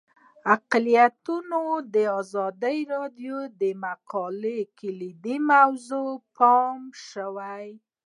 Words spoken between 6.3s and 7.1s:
پاتې